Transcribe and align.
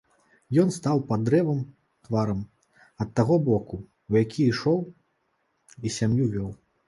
Ён 0.61 0.69
стаў 0.75 1.01
пад 1.09 1.25
дрэвам 1.27 1.59
тварам 2.07 2.39
ад 3.05 3.09
таго 3.19 3.35
боку, 3.49 3.75
у 4.13 4.19
які 4.23 4.41
ішоў 4.53 4.79
і 5.89 5.93
сям'ю 5.97 6.25
вёў. 6.37 6.49